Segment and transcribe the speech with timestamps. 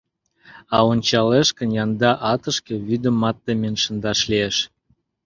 [0.75, 4.57] А ончалеш гын, янда атышке вӱдымат темен шындаш лиеш.